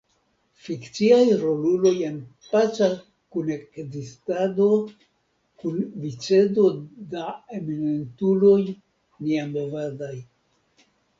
[0.67, 2.15] Fikciaj roluloj en
[2.53, 2.87] paca
[3.35, 4.67] kunekzistado
[5.63, 5.77] kun
[6.07, 6.65] vicedo
[7.13, 7.23] da
[7.61, 10.15] eminentuloj niamovadaj.